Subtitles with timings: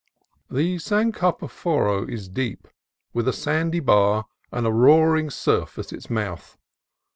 [0.49, 2.67] The San Carp6foro is deep,
[3.13, 6.57] with a sandy bar and a roaring surf at its mouth.